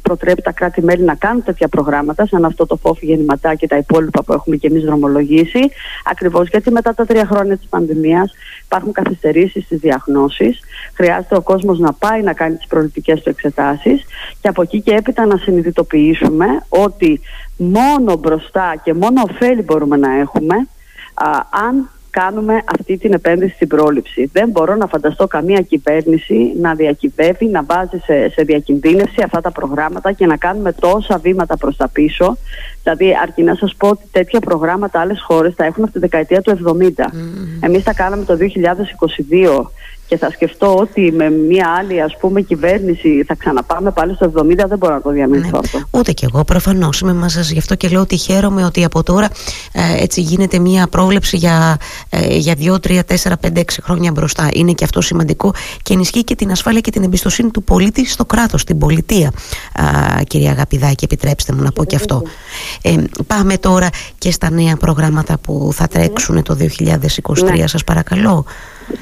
προτρέπει 0.03 0.43
τα 0.43 0.53
κράτη-μέλη 0.53 1.03
να 1.03 1.15
κάνουν 1.15 1.43
τέτοια 1.43 1.69
προγράμματα, 1.69 2.27
σαν 2.27 2.45
αυτό 2.45 2.67
το 2.67 2.77
φόφι 2.77 3.07
γεννηματά 3.07 3.55
και 3.55 3.67
τα 3.67 3.77
υπόλοιπα 3.77 4.23
που 4.23 4.33
έχουμε 4.33 4.57
και 4.57 4.67
εμείς 4.67 4.85
δρομολογήσει. 4.85 5.61
Ακριβώς 6.05 6.49
γιατί 6.49 6.71
μετά 6.71 6.95
τα 6.95 7.07
τρία 7.07 7.27
χρόνια 7.27 7.57
της 7.57 7.67
πανδημίας 7.69 8.33
υπάρχουν 8.65 8.93
καθυστερήσεις 8.93 9.65
στις 9.65 9.79
διαγνώσεις. 9.79 10.61
Χρειάζεται 10.95 11.37
ο 11.37 11.41
κόσμος 11.41 11.79
να 11.79 11.93
πάει 11.93 12.23
να 12.23 12.33
κάνει 12.33 12.57
τις 12.57 12.67
προληπτικές 12.67 13.23
του 13.23 13.29
εξετάσεις 13.29 14.05
και 14.41 14.49
από 14.49 14.63
εκεί 14.63 14.81
και 14.81 14.95
έπειτα 14.95 15.27
να 15.27 15.37
συνειδητοποιήσουμε 15.37 16.47
ότι 16.71 17.21
μόνο 17.57 18.17
μπροστά 18.17 18.81
και 18.83 18.95
μόνο 18.95 19.23
ωφέλη 19.31 19.63
μπορούμε 19.63 19.97
να 19.97 20.15
έχουμε 20.15 20.55
αν 21.69 21.91
κάνουμε 22.11 22.63
αυτή 22.75 22.97
την 22.99 23.13
επένδυση 23.13 23.55
στην 23.55 23.69
πρόληψη. 23.69 24.31
Δεν 24.33 24.49
μπορώ 24.49 24.75
να 24.75 24.87
φανταστώ 24.87 25.27
καμία 25.27 25.61
κυβέρνηση 25.61 26.53
να 26.61 26.75
διακυβεύει, 26.75 27.47
να 27.47 27.63
βάζει 27.63 27.99
σε, 28.05 28.29
σε 28.29 28.43
διακινδύνευση 28.43 29.23
αυτά 29.25 29.41
τα 29.41 29.51
προγράμματα 29.51 30.13
και 30.13 30.27
να 30.27 30.37
κάνουμε 30.37 30.73
τόσα 30.73 31.19
βήματα 31.19 31.57
προς 31.57 31.77
τα 31.77 31.89
πίσω. 31.89 32.37
Δηλαδή, 32.83 33.17
αρκεί 33.23 33.43
να 33.43 33.55
σας 33.55 33.75
πω 33.79 33.89
ότι 33.89 34.05
τέτοια 34.13 34.41
προγράμματα 34.41 35.01
άλλες 35.01 35.23
χώρες 35.23 35.55
τα 35.55 35.65
έχουν 35.65 35.85
από 35.85 35.93
τη 35.93 35.99
δεκαετία 35.99 36.43
του 36.43 36.51
70. 36.51 37.07
Mm. 37.07 37.09
Εμείς 37.61 37.83
τα 37.83 37.95
κάναμε 37.95 38.25
το 38.25 38.37
2022 38.37 39.71
και 40.11 40.17
θα 40.17 40.31
σκεφτώ 40.31 40.77
ότι 40.77 41.13
με 41.13 41.31
μια 41.31 41.75
άλλη 41.79 42.03
ας 42.03 42.17
πούμε 42.21 42.41
κυβέρνηση 42.41 43.25
θα 43.27 43.35
ξαναπάμε 43.35 43.91
πάλι 43.91 44.15
στο 44.15 44.33
70 44.37 44.55
δεν 44.69 44.79
μπορώ 44.79 44.95
να 44.95 45.01
το 45.01 45.11
διαμηνθώ 45.11 45.51
ναι. 45.51 45.59
αυτό. 45.59 45.81
Ούτε 45.91 46.13
κι 46.13 46.25
εγώ 46.25 46.45
προφανώς 46.45 47.01
είμαι 47.01 47.13
μαζί 47.13 47.37
σας 47.37 47.51
γι' 47.51 47.59
αυτό 47.59 47.75
και 47.75 47.89
λέω 47.89 48.01
ότι 48.01 48.17
χαίρομαι 48.17 48.65
ότι 48.65 48.85
από 48.85 49.03
τώρα 49.03 49.29
ε, 49.73 50.03
έτσι 50.03 50.21
γίνεται 50.21 50.59
μια 50.59 50.87
πρόβλεψη 50.87 51.37
για, 51.37 51.77
ε, 52.11 52.37
για 52.37 52.55
2, 52.61 52.75
3, 52.87 53.01
4, 53.07 53.33
5, 53.41 53.59
6 53.59 53.63
χρόνια 53.83 54.11
μπροστά. 54.11 54.49
Είναι 54.53 54.73
και 54.73 54.85
αυτό 54.85 55.01
σημαντικό 55.01 55.55
και 55.83 55.93
ενισχύει 55.93 56.25
και 56.25 56.35
την 56.35 56.51
ασφάλεια 56.51 56.81
και 56.81 56.91
την 56.91 57.03
εμπιστοσύνη 57.03 57.51
του 57.51 57.63
πολίτη 57.63 58.07
στο 58.07 58.25
κράτος, 58.25 58.61
στην 58.61 58.79
πολιτεία. 58.79 59.33
Α, 59.75 60.23
κυρία 60.23 60.51
Αγαπηδάκη, 60.51 61.05
επιτρέψτε 61.05 61.53
μου 61.53 61.63
να 61.63 61.73
πω 61.73 61.85
και 61.85 61.97
αυτό. 61.97 62.23
Ε, 62.83 62.95
πάμε 63.27 63.57
τώρα 63.57 63.89
και 64.19 64.31
στα 64.31 64.51
νέα 64.51 64.77
προγράμματα 64.77 65.39
που 65.39 65.71
θα 65.73 65.89
τρέξουν 65.89 66.43
το 66.43 66.57
2023 66.61 67.57
ναι. 67.57 67.67
σας 67.67 67.85
παρακαλώ. 67.85 68.45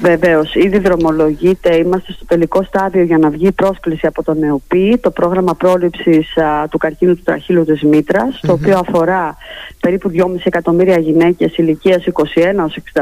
Βεβαίως, 0.01 0.55
ήδη 0.55 0.79
δρομολογείται. 0.79 1.75
Είμαστε 1.75 2.11
στο 2.11 2.25
τελικό 2.25 2.63
στάδιο 2.63 3.03
για 3.03 3.17
να 3.17 3.29
βγει 3.29 3.47
η 3.47 3.51
πρόσκληση 3.51 4.07
από 4.07 4.23
τον 4.23 4.43
ΕΟΠΗ, 4.43 4.97
το 5.01 5.11
πρόγραμμα 5.11 5.55
πρόληψης 5.55 6.33
του 6.69 6.77
καρκίνου 6.77 7.15
του 7.15 7.21
τραχύλου 7.23 7.65
της 7.65 7.83
μητρα 7.83 8.27
το 8.41 8.51
οποίο 8.51 8.77
αφορά 8.77 9.37
περίπου 9.79 10.11
2,5 10.13 10.23
εκατομμύρια 10.43 10.97
γυναίκες 10.97 11.57
ηλικίας 11.57 12.03
21 12.13 12.21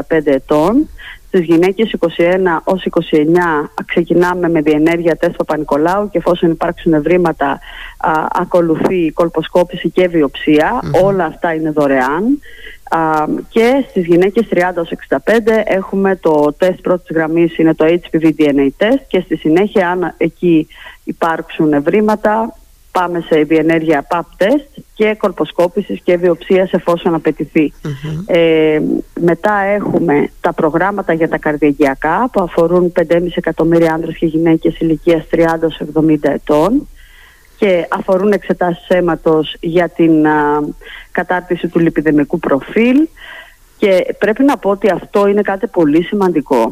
ετών 0.24 0.88
Στις 1.28 1.40
γυναίκες 1.44 1.94
21 1.98 2.06
ως 2.64 2.84
29 2.84 3.70
ξεκινάμε 3.84 4.48
με 4.48 4.60
διενέργεια 4.60 5.16
τεστ 5.16 5.36
Παπα-Νικολάου 5.36 6.08
και 6.10 6.18
εφόσον 6.18 6.50
υπάρξουν 6.50 6.92
ευρήματα 6.92 7.60
ακολουθεί 8.32 8.96
η 8.96 9.10
κολποσκόπηση 9.12 9.90
και 9.90 10.08
βιοψια 10.08 10.80
Όλα 11.02 11.24
αυτά 11.24 11.54
είναι 11.54 11.70
δωρεάν. 11.70 12.40
και 13.48 13.84
στις 13.90 14.04
γυναίκες 14.06 14.48
30 14.50 14.58
ως 14.76 14.90
65 14.90 15.18
έχουμε 15.64 16.16
το 16.16 16.54
τεστ 16.58 16.80
πρώτης 16.80 17.16
γραμμής, 17.16 17.58
είναι 17.58 17.74
το 17.74 17.84
HPV 17.86 18.24
DNA 18.24 18.68
test 18.78 19.00
και 19.08 19.20
στη 19.20 19.36
συνέχεια 19.36 19.90
αν 19.90 20.14
εκεί 20.16 20.66
υπάρξουν 21.04 21.72
ευρήματα 21.72 22.57
πάμε 23.00 23.20
σε 23.20 23.40
διενέργεια 23.42 24.06
PAP 24.10 24.42
test 24.42 24.82
και 24.94 25.14
κορποσκόπησης 25.18 26.00
και 26.02 26.16
βιοψίας 26.16 26.72
εφόσον 26.72 27.14
Ε, 28.26 28.80
μετά 29.20 29.54
έχουμε 29.54 30.30
τα 30.40 30.52
προγράμματα 30.52 31.12
για 31.12 31.28
τα 31.28 31.38
καρδιαγιακά 31.38 32.28
που 32.32 32.42
αφορούν 32.42 32.92
5,5 33.00 33.22
εκατομμύρια 33.34 33.92
άνδρες 33.92 34.16
και 34.18 34.26
γυναίκες 34.26 34.78
ηλικίας 34.78 35.24
30-70 35.30 36.16
ετών 36.22 36.88
και 37.56 37.86
αφορούν 37.90 38.32
εξετάσεις 38.32 38.88
αίματος 38.88 39.56
για 39.60 39.88
την 39.88 40.26
κατάρτιση 41.10 41.68
του 41.68 41.78
λιπιδεμικού 41.78 42.38
προφίλ 42.38 43.08
και 43.78 44.14
πρέπει 44.18 44.44
να 44.44 44.56
πω 44.56 44.70
ότι 44.70 44.90
αυτό 44.90 45.26
είναι 45.28 45.42
κάτι 45.42 45.66
πολύ 45.66 46.08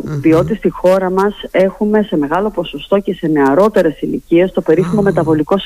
διότι 0.03 0.55
στη 0.55 0.71
χώρα 0.71 1.11
μας 1.11 1.35
έχουμε 1.51 2.03
σε 2.03 2.17
μεγάλο 2.17 2.51
ποσοστό 2.51 2.99
και 2.99 3.15
σε 3.15 3.27
νεαρότερες 3.27 4.01
ηλικίες 4.01 4.53
το 4.53 4.61
περίφημο 4.61 5.03
μεταβολικό 5.03 5.57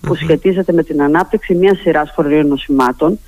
που 0.00 0.14
σχετίζεται 0.14 0.72
με 0.72 0.82
την 0.82 1.02
ανάπτυξη 1.02 1.54
μιας 1.54 1.78
σειράς 1.78 2.12
χωρίων 2.14 2.46
νοσημάτων. 2.46 3.18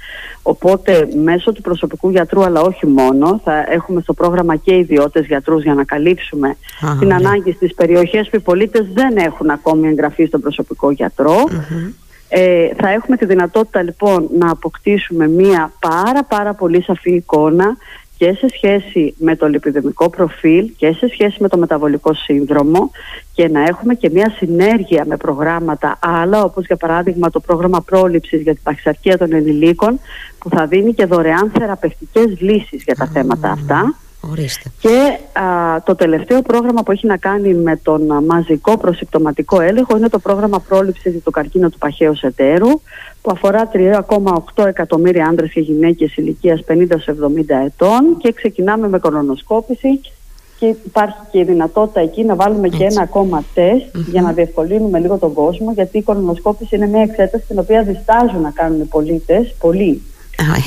Οπότε 0.42 1.08
μέσω 1.22 1.52
του 1.52 1.60
προσωπικού 1.60 2.10
γιατρού 2.10 2.44
αλλά 2.44 2.60
όχι 2.60 2.86
μόνο 2.86 3.40
θα 3.44 3.64
έχουμε 3.68 4.00
στο 4.00 4.12
πρόγραμμα 4.12 4.56
και 4.56 4.76
ιδιώτες 4.76 5.26
γιατρούς 5.26 5.62
για 5.62 5.74
να 5.74 5.84
καλύψουμε 5.84 6.56
την 6.98 7.08
ναι. 7.08 7.14
ανάγκη 7.14 7.52
στις 7.52 7.74
περιοχές 7.74 8.28
που 8.28 8.36
οι 8.36 8.40
πολίτες 8.40 8.86
δεν 8.92 9.16
έχουν 9.16 9.50
ακόμη 9.50 9.88
εγγραφεί 9.88 10.24
στον 10.24 10.40
προσωπικό 10.40 10.90
ε, 12.28 12.68
θα 12.76 12.88
έχουμε 12.88 13.16
τη 13.16 13.26
δυνατότητα 13.26 13.82
λοιπόν 13.82 14.28
να 14.38 14.50
αποκτήσουμε 14.50 15.28
μία 15.28 15.72
πάρα 15.80 16.24
πάρα 16.24 16.54
πολύ 16.54 16.82
σαφή 16.82 17.14
εικόνα 17.14 17.76
και 18.18 18.32
σε 18.32 18.46
σχέση 18.54 19.14
με 19.18 19.36
το 19.36 19.48
λιπιδεμικό 19.48 20.10
προφίλ 20.10 20.70
και 20.76 20.92
σε 20.92 21.08
σχέση 21.08 21.36
με 21.42 21.48
το 21.48 21.58
μεταβολικό 21.58 22.14
σύνδρομο 22.14 22.90
και 23.32 23.48
να 23.48 23.62
έχουμε 23.62 23.94
και 23.94 24.10
μια 24.10 24.30
συνέργεια 24.36 25.04
με 25.06 25.16
προγράμματα 25.16 25.98
άλλα 26.00 26.42
όπως 26.42 26.66
για 26.66 26.76
παράδειγμα 26.76 27.30
το 27.30 27.40
πρόγραμμα 27.40 27.80
πρόληψης 27.80 28.42
για 28.42 28.52
την 28.52 28.62
παχυσαρκία 28.62 29.18
των 29.18 29.32
ενηλίκων 29.32 30.00
που 30.38 30.48
θα 30.48 30.66
δίνει 30.66 30.94
και 30.94 31.06
δωρεάν 31.06 31.52
θεραπευτικές 31.58 32.40
λύσεις 32.40 32.82
για 32.82 32.94
τα 32.94 33.06
θέματα 33.06 33.50
αυτά 33.50 33.94
και 34.80 35.18
το 35.84 35.94
τελευταίο 35.94 36.42
πρόγραμμα 36.42 36.82
που 36.82 36.92
έχει 36.92 37.06
να 37.06 37.16
κάνει 37.16 37.54
με 37.54 37.76
τον 37.76 38.24
μαζικό 38.24 38.78
προσυμπτωματικό 38.78 39.60
έλεγχο 39.60 39.96
είναι 39.96 40.08
το 40.08 40.18
πρόγραμμα 40.18 40.60
πρόληψης 40.60 41.22
του 41.24 41.30
καρκίνου 41.30 41.70
του 41.70 41.78
παχαίου 41.78 42.14
εταίρου 42.20 42.68
που 43.22 43.30
αφορά 43.32 43.70
3,8 43.72 44.66
εκατομμύρια 44.66 45.26
άντρες 45.26 45.50
και 45.50 45.60
γυναίκες 45.60 46.16
ηλικίας 46.16 46.60
50-70 46.68 46.74
ετών. 47.66 48.16
Και 48.18 48.32
ξεκινάμε 48.32 48.88
με 48.88 48.98
κολονοσκόπηση 48.98 50.00
και 50.58 50.66
υπάρχει 50.84 51.16
και 51.30 51.38
η 51.38 51.44
δυνατότητα 51.44 52.00
εκεί 52.00 52.24
να 52.24 52.34
βάλουμε 52.34 52.68
και 52.68 52.84
ένα 52.84 53.02
ακόμα 53.02 53.44
για 54.10 54.22
να 54.22 54.32
διευκολύνουμε 54.32 54.98
λίγο 54.98 55.16
τον 55.18 55.32
κόσμο 55.32 55.72
γιατί 55.72 55.98
η 55.98 56.02
κολονοσκόπηση 56.02 56.76
είναι 56.76 56.86
μια 56.86 57.02
εξέταση 57.02 57.44
την 57.48 57.58
οποία 57.58 57.82
διστάζουν 57.82 58.40
να 58.40 58.50
κάνουν 58.50 58.80
οι 58.80 58.84
πολίτες, 58.84 59.54
πολλοί 59.60 60.02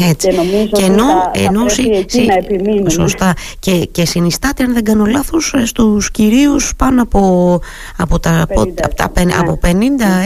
έτσι. 0.09 0.27
Και 0.27 0.35
νομίζω 0.35 0.65
και 0.65 0.83
ενώ, 0.83 1.03
ότι 1.27 1.39
θα, 1.39 1.51
θα 1.51 1.65
πρέπει 1.65 1.97
εκεί 1.97 2.25
να 2.25 2.33
επιμείνουμε. 2.33 2.89
Σωστά. 2.89 3.33
Και, 3.59 3.71
και 3.91 4.05
συνιστάται, 4.05 4.63
αν 4.63 4.73
δεν 4.73 4.83
κάνω 4.83 5.05
λάθος, 5.05 5.53
ε, 5.53 5.65
στους 5.65 6.11
κυρίους 6.11 6.73
πάνω 6.77 7.01
από, 7.01 7.61
από, 7.97 8.19
τα, 8.19 8.45
50, 8.49 8.53
από, 8.81 8.95
τα, 8.95 9.23
ναι. 9.23 9.33
από 9.39 9.59
50 9.63 9.69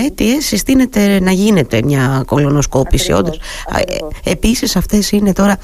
έτη 0.06 0.36
ε, 0.36 0.42
συστήνεται 0.42 1.20
να 1.20 1.32
γίνεται 1.32 1.82
μια 1.86 2.24
κολονοσκόπηση. 2.26 3.12
Όντως. 3.12 3.40
Ε, 4.24 4.30
επίσης 4.32 4.76
αυτές 4.76 5.12
είναι 5.12 5.34
τώρα 5.34 5.58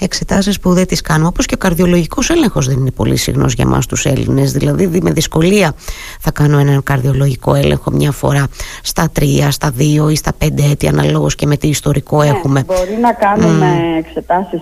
εξετάσεις 0.00 0.60
που 0.60 0.72
δεν 0.72 0.86
τις 0.86 1.00
κάνουμε. 1.00 1.28
Όπως 1.28 1.46
και 1.46 1.54
ο 1.54 1.58
καρδιολογικός 1.58 2.30
έλεγχος 2.30 2.66
δεν 2.66 2.78
είναι 2.78 2.90
πολύ 2.90 3.16
συχνός 3.16 3.52
για 3.52 3.66
μας 3.66 3.86
τους 3.86 4.04
Έλληνες. 4.04 4.52
Δηλαδή 4.52 5.00
με 5.02 5.10
δυσκολία 5.10 5.74
θα 6.20 6.30
κάνω 6.30 6.58
έναν 6.58 6.82
καρδιολογικό 6.82 7.54
έλεγχο 7.54 7.90
μια 7.90 8.12
φορά 8.12 8.46
στα 8.82 9.08
τρία, 9.12 9.50
στα 9.50 9.70
δύο 9.70 10.08
ή 10.08 10.16
στα 10.16 10.32
πέντε 10.38 10.62
έτη 10.70 10.88
αναλόγως 10.88 11.34
και 11.34 11.46
με 11.46 11.56
τι 11.56 11.68
ιστορικό 11.68 12.22
ναι, 12.22 12.28
έχουμε. 12.28 12.64
μπορεί 12.66 12.98
να 13.00 13.12
κάνουμε 13.12 13.96
mm. 13.96 13.98
εξετάσεις 13.98 14.60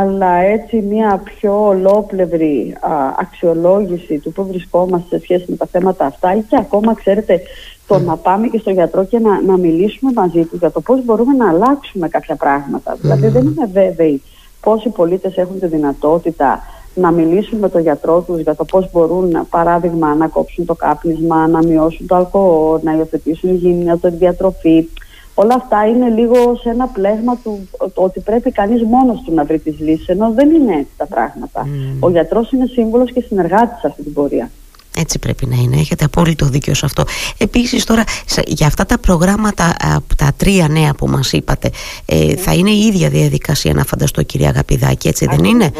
αλλά 0.00 0.34
έτσι 0.34 0.76
μια 0.76 1.22
πιο 1.24 1.66
ολόπλευρη 1.66 2.76
αξιολόγηση 3.20 4.18
του 4.18 4.32
που 4.32 4.46
βρισκόμαστε 4.46 5.16
σε 5.16 5.22
σχέση 5.22 5.44
με 5.48 5.56
τα 5.56 5.66
θέματα 5.70 6.04
αυτά 6.06 6.36
ή 6.36 6.40
και 6.40 6.56
ακόμα 6.56 6.94
ξέρετε 6.94 7.40
το 7.88 7.98
να 7.98 8.16
πάμε 8.16 8.46
και 8.46 8.58
στο 8.58 8.70
γιατρό 8.70 9.04
και 9.04 9.18
να, 9.18 9.42
να 9.42 9.56
μιλήσουμε 9.56 10.12
μαζί 10.14 10.44
τους 10.44 10.58
για 10.58 10.70
το 10.70 10.80
πώς 10.80 11.04
μπορούμε 11.04 11.32
να 11.32 11.48
αλλάξουμε 11.48 12.08
κάποια 12.08 12.34
πράγματα. 12.34 12.96
Δηλαδή 13.00 13.28
δεν 13.28 13.46
είναι 13.46 13.68
βέβαιοι 13.72 14.22
πόσοι 14.60 14.88
πολίτες 14.88 15.36
έχουν 15.36 15.58
τη 15.58 15.66
δυνατότητα 15.66 16.60
να 16.94 17.10
μιλήσουν 17.10 17.58
με 17.58 17.68
τον 17.68 17.80
γιατρό 17.80 18.20
τους 18.20 18.40
για 18.40 18.54
το 18.54 18.64
πώς 18.64 18.90
μπορούν, 18.92 19.46
παράδειγμα, 19.50 20.14
να 20.14 20.26
κόψουν 20.26 20.64
το 20.64 20.74
κάπνισμα, 20.74 21.46
να 21.46 21.58
μειώσουν 21.58 22.06
το 22.06 22.14
αλκοόλ, 22.14 22.80
να 22.82 22.96
υιοθετήσουν 22.96 23.50
υγιεινή 23.50 23.92
διατροφή. 24.02 24.88
Όλα 25.34 25.54
αυτά 25.54 25.86
είναι 25.86 26.08
λίγο 26.08 26.34
σε 26.56 26.68
ένα 26.68 26.86
πλέγμα 26.86 27.36
του 27.42 27.68
ότι 27.94 28.20
πρέπει 28.20 28.50
κανείς 28.50 28.82
μόνος 28.82 29.22
του 29.24 29.34
να 29.34 29.44
βρει 29.44 29.58
τις 29.58 29.78
λύσεις, 29.78 30.08
ενώ 30.08 30.32
δεν 30.32 30.50
είναι 30.50 30.72
έτσι 30.72 30.92
τα 30.96 31.06
πράγματα. 31.06 31.66
Ο 32.00 32.10
γιατρός 32.10 32.52
είναι 32.52 32.66
σύμβολος 32.66 33.12
και 33.12 33.20
συνεργάτης 33.20 33.80
σε 33.80 33.86
αυτή 33.86 34.02
την 34.02 34.12
πορεία. 34.12 34.50
Έτσι 35.00 35.18
πρέπει 35.18 35.46
να 35.46 35.56
είναι, 35.56 35.76
έχετε 35.76 36.04
απόλυτο 36.04 36.46
δίκιο 36.46 36.74
σε 36.74 36.86
αυτό. 36.86 37.04
Επίσης 37.38 37.84
τώρα 37.84 38.04
για 38.46 38.66
αυτά 38.66 38.86
τα 38.86 38.98
προγράμματα, 38.98 39.76
τα 40.16 40.32
τρία 40.36 40.68
νέα 40.68 40.94
που 40.94 41.06
μας 41.06 41.32
είπατε, 41.32 41.70
ε, 42.06 42.36
θα 42.36 42.52
είναι 42.52 42.70
η 42.70 42.80
ίδια 42.86 43.08
διαδικασία 43.08 43.74
να 43.74 43.84
φανταστώ 43.84 44.22
κυρία 44.22 44.48
Αγαπηδάκη, 44.48 45.08
έτσι 45.08 45.26
δεν 45.26 45.44
είναι; 45.44 45.70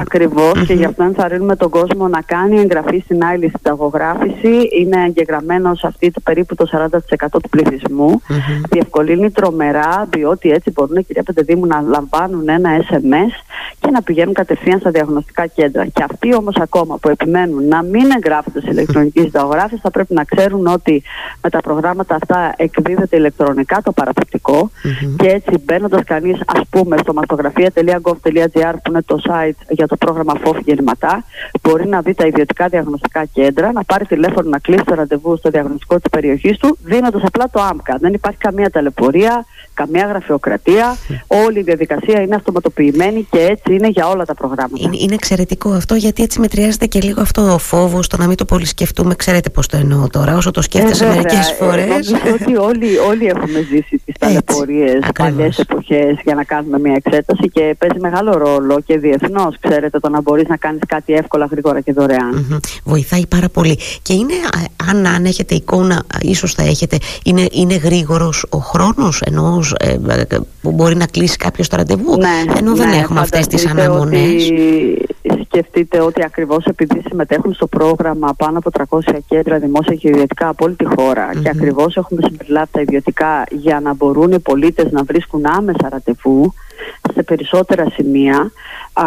Ακριβώς 0.00 0.66
και 0.66 0.72
γι' 0.72 0.84
αυτό 0.84 1.02
ενθαρρύνουμε 1.02 1.56
τον 1.56 1.70
κόσμο 1.70 2.08
να 2.08 2.20
κάνει 2.20 2.58
εγγραφή 2.60 3.02
στην 3.04 3.24
άλλη 3.24 3.48
συνταγογράφηση. 3.48 4.68
Είναι 4.80 5.04
εγγεγραμμένο 5.06 5.74
σε 5.74 5.86
αυτή 5.86 6.10
το 6.10 6.20
περίπου 6.20 6.54
το 6.54 6.66
40% 6.72 7.26
του 7.30 7.48
πληθυσμού. 7.50 8.20
Διευκολύνει 8.70 9.30
τρομερά, 9.30 10.08
διότι 10.10 10.50
έτσι 10.50 10.70
μπορούν 10.70 11.06
κυρία 11.06 11.22
Πεντεδήμου 11.22 11.66
να 11.66 11.80
λαμβάνουν 11.80 12.48
ένα 12.48 12.70
SMS 12.90 13.32
και 13.80 13.90
να 13.90 14.02
πηγαίνουν 14.02 14.34
κατευθείαν 14.34 14.80
στα 14.80 14.90
διαγνωστικά 14.90 15.46
κέντρα. 15.46 15.86
Και 15.86 16.02
αυτοί 16.10 16.34
όμως 16.34 16.56
ακόμα 16.56 16.96
που 16.96 17.08
επιμένουν 17.08 17.68
να 17.68 17.82
μην 17.82 18.10
εγγράφουν 18.10 18.39
γράφονται 18.40 18.60
σε 18.60 18.70
ηλεκτρονική 18.70 19.20
συνταγογράφηση 19.20 19.80
θα 19.82 19.90
πρέπει 19.90 20.14
να 20.14 20.24
ξέρουν 20.24 20.66
ότι 20.66 21.02
με 21.42 21.50
τα 21.50 21.60
προγράμματα 21.60 22.14
αυτά 22.14 22.54
εκδίδεται 22.56 23.16
ηλεκτρονικά 23.16 23.82
το 23.82 23.92
παραπληκτικο 23.92 24.70
και 25.16 25.28
έτσι 25.28 25.62
μπαίνοντας 25.64 26.04
κανείς, 26.04 26.40
ας 26.46 26.60
πούμε, 26.70 26.96
στο 26.96 27.12
μαστογραφία.gov.gr 27.12 28.74
που 28.82 28.90
είναι 28.90 29.02
το 29.02 29.20
site 29.28 29.60
για 29.68 29.86
το 29.86 29.96
πρόγραμμα 29.96 30.32
FOF 30.44 30.56
γεννηματά, 30.64 31.24
μπορεί 31.62 31.88
να 31.88 32.00
δει 32.00 32.14
τα 32.14 32.26
ιδιωτικά 32.26 32.68
διαγνωστικά 32.68 33.24
κέντρα, 33.24 33.72
να 33.72 33.84
πάρει 33.84 34.06
τηλέφωνο 34.06 34.48
να 34.48 34.58
κλείσει 34.58 34.84
το 34.84 34.94
ραντεβού 34.94 35.36
στο 35.36 35.50
διαγνωστικό 35.50 35.94
της 35.96 36.10
περιοχής 36.10 36.58
του, 36.58 36.78
δίνοντας 36.84 37.22
απλά 37.24 37.48
το 37.52 37.60
ΆΜΚΑ. 37.60 37.96
Δεν 38.00 38.12
υπάρχει 38.12 38.38
καμία 38.38 38.70
ταλαιπωρία, 38.70 39.44
καμία 39.80 40.06
γραφειοκρατία. 40.06 40.96
Όλη 41.46 41.58
η 41.58 41.62
διαδικασία 41.62 42.20
είναι 42.20 42.34
αυτοματοποιημένη 42.34 43.26
και 43.30 43.38
έτσι 43.38 43.74
είναι 43.74 43.88
για 43.88 44.08
όλα 44.08 44.24
τα 44.24 44.34
προγράμματα. 44.34 44.82
Είναι, 44.84 44.96
είναι 44.98 45.14
εξαιρετικό 45.14 45.70
αυτό 45.70 45.94
γιατί 45.94 46.22
έτσι 46.22 46.40
μετριάζεται 46.40 46.86
και 46.86 47.00
λίγο 47.00 47.20
αυτό 47.20 47.52
ο 47.52 47.58
φόβος, 47.58 48.06
το 48.06 48.16
να 48.16 48.26
μην 48.26 48.36
το 48.36 48.44
πολύ 48.44 48.66
σκεφτούμε. 48.66 49.14
Ξέρετε 49.14 49.50
πώς 49.50 49.66
το 49.66 49.76
εννοώ 49.76 50.08
τώρα, 50.08 50.36
όσο 50.36 50.50
το 50.50 50.62
σκέφτεσαι 50.62 51.04
ε, 51.04 51.08
μερικές 51.08 51.54
φορές. 51.58 51.86
Νομίζω 51.86 52.14
ότι 52.40 52.56
όλοι, 52.56 52.98
όλοι 52.98 53.26
έχουμε 53.26 53.58
ζήσει 53.70 54.02
τις 54.04 54.14
ταλαιπωρίες 54.18 54.98
παλιές 55.18 55.58
εποχές 55.58 56.14
για 56.24 56.34
να 56.34 56.44
κάνουμε 56.44 56.78
μια 56.78 57.00
εξέταση 57.04 57.48
και 57.48 57.76
παίζει 57.78 58.00
μεγάλο 58.00 58.32
ρόλο 58.32 58.80
και 58.80 58.98
διεθνώς, 58.98 59.56
ξέρετε, 59.60 59.98
το 59.98 60.08
να 60.08 60.20
μπορείς 60.20 60.48
να 60.48 60.56
κάνεις 60.56 60.80
κάτι 60.86 61.12
εύκολα, 61.12 61.48
γρήγορα 61.50 61.80
και 61.80 61.92
δωρεάν. 61.92 62.32
Mm-hmm. 62.34 62.58
Βοηθάει 62.84 63.26
πάρα 63.26 63.48
πολύ. 63.48 63.78
Και 64.02 64.12
είναι, 64.12 64.34
αν, 64.90 65.06
αν 65.06 65.24
έχετε 65.24 65.54
εικόνα, 65.54 66.02
ίσως 66.20 66.54
θα 66.54 66.62
έχετε, 66.62 66.98
είναι, 67.24 67.46
είναι 67.52 67.74
γρήγορος 67.74 68.46
ο 68.48 68.58
χρόνος 68.58 69.20
ενό 69.20 69.62
ε, 69.78 69.98
που 70.62 70.72
μπορεί 70.72 70.96
να 70.96 71.06
κλείσει 71.06 71.36
κάποιος 71.36 71.68
το 71.68 71.76
ραντεβού. 71.76 72.16
Ναι, 72.16 72.58
ενώ 72.58 72.74
δεν 72.74 72.88
ναι, 72.88 72.96
έχουμε 72.96 73.20
αυτές 73.20 73.46
τις 73.46 73.66
αναμονές. 73.66 74.52
Σκεφτείτε 75.44 76.00
ότι 76.00 76.24
ακριβώς 76.24 76.64
επειδή 76.64 77.02
συμμετέχουν 77.08 77.54
στο 77.54 77.66
πρόγραμμα 77.66 78.34
πάνω 78.36 78.58
από 78.58 78.70
300 79.08 79.18
κέντρα 79.28 79.58
δημόσια 79.58 79.94
και 79.94 80.08
ιδιωτικά 80.08 80.48
από 80.48 80.64
όλη 80.64 80.74
τη 80.74 80.84
χώρα 80.84 81.30
και 81.42 81.48
ακριβώς 81.48 81.96
έχουμε 81.96 82.20
συμπεριλάβει 82.24 82.68
τα 82.72 82.80
ιδιωτικά 82.80 83.44
για 83.50 83.80
να 83.80 83.94
μπορούν 83.94 84.32
οι 84.32 84.38
πολίτες 84.38 84.92
να 84.92 85.02
βρίσκουν 85.02 85.46
άμεσα 85.46 85.88
ραντεβού 85.90 86.54
σε 87.14 87.22
περισσότερα 87.22 87.90
σημεία. 87.90 88.50
Α, 88.92 89.04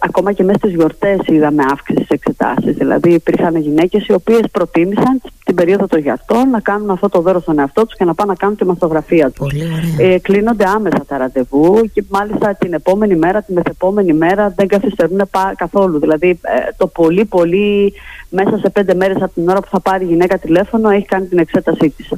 ακόμα 0.00 0.32
και 0.32 0.42
μέσα 0.42 0.58
στις 0.58 0.74
γιορτές 0.74 1.18
είδαμε 1.26 1.62
αύξηση 1.70 2.04
στις 2.04 2.08
εξετάσεις. 2.08 2.76
Δηλαδή 2.76 3.12
υπήρχαν 3.12 3.56
γυναίκες 3.56 4.06
οι 4.06 4.12
οποίες 4.12 4.40
προτίμησαν 4.52 5.20
την 5.44 5.54
περίοδο 5.54 5.86
των 5.86 6.00
γιατών 6.00 6.50
να 6.50 6.60
κάνουν 6.60 6.90
αυτό 6.90 7.08
το 7.08 7.20
δώρο 7.20 7.40
στον 7.40 7.58
εαυτό 7.58 7.86
τους 7.86 7.96
και 7.96 8.04
να 8.04 8.14
πάνε 8.14 8.30
να 8.30 8.36
κάνουν 8.36 8.56
τη 8.56 8.64
μαστογραφία 8.64 9.30
τους. 9.30 9.38
Πολύ 9.38 9.64
ωραία. 9.64 10.12
Ε, 10.12 10.18
κλείνονται 10.18 10.64
άμεσα 10.68 11.04
τα 11.08 11.18
ραντεβού 11.18 11.90
και 11.92 12.04
μάλιστα 12.08 12.54
την 12.54 12.72
επόμενη 12.72 13.16
μέρα, 13.16 13.42
την 13.42 13.54
μεθεπόμενη 13.54 14.12
μέρα 14.12 14.52
δεν 14.56 14.66
καθυστερούν 14.68 15.20
καθόλου. 15.56 15.98
Δηλαδή 15.98 16.28
ε, 16.28 16.72
το 16.76 16.86
πολύ 16.86 17.24
πολύ 17.24 17.92
μέσα 18.28 18.58
σε 18.58 18.70
πέντε 18.70 18.94
μέρες 18.94 19.16
από 19.22 19.34
την 19.34 19.48
ώρα 19.48 19.60
που 19.60 19.68
θα 19.70 19.80
πάρει 19.80 20.04
η 20.04 20.08
γυναίκα 20.08 20.38
τηλέφωνο 20.38 20.90
έχει 20.90 21.06
κάνει 21.06 21.26
την 21.26 21.38
εξέτασή 21.38 21.90
της. 21.96 22.08